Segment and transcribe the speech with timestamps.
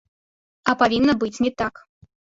[0.73, 1.73] А павінна быць не так!